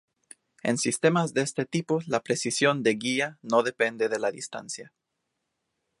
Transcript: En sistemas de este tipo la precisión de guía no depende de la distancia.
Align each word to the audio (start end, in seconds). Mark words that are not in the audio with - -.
En 0.63 0.77
sistemas 0.79 1.35
de 1.35 1.43
este 1.43 1.63
tipo 1.63 1.99
la 2.07 2.21
precisión 2.23 2.81
de 2.81 2.95
guía 2.95 3.37
no 3.43 3.61
depende 3.61 4.09
de 4.09 4.17
la 4.17 4.31
distancia. 4.31 4.91